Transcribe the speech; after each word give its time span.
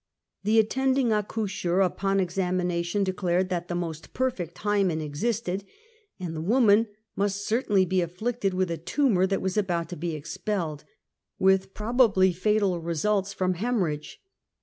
The 0.43 0.57
attending 0.57 1.13
accoucher 1.13 1.79
upon 1.81 2.19
examination 2.19 3.03
declared 3.03 3.49
that 3.49 3.67
the 3.67 3.75
most 3.75 4.15
perfect 4.15 4.57
hymen 4.57 4.99
existed, 4.99 5.63
and 6.19 6.35
the 6.35 6.41
woman 6.41 6.87
must 7.15 7.45
certainly 7.45 7.85
be 7.85 8.01
afflicted 8.01 8.55
with 8.55 8.71
a 8.71 8.77
tumor 8.79 9.27
that 9.27 9.43
was 9.43 9.57
about 9.57 9.89
to 9.89 9.95
be 9.95 10.15
expelled, 10.15 10.85
with 11.37 11.75
probably 11.75 12.33
fatal 12.33 12.79
results 12.81 13.31
from 13.31 13.53
hemorrhage. 13.53 14.19